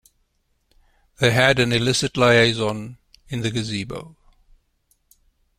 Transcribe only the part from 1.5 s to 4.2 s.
an illicit liaison in the gazebo.